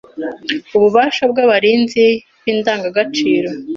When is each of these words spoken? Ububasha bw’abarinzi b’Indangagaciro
Ububasha 0.75 1.23
bw’abarinzi 1.31 2.05
b’Indangagaciro 2.41 3.49